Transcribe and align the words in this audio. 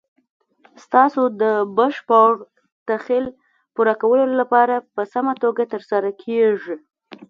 ستاسو 0.83 1.21
د 1.41 1.43
بشپړ 1.77 2.31
تخیل 2.89 3.25
پوره 3.73 3.93
کولو 4.01 4.23
لپاره 4.41 4.75
په 4.95 5.01
سمه 5.13 5.33
توګه 5.43 5.63
تر 5.73 5.81
سره 5.91 6.09
کیږي. 6.23 6.75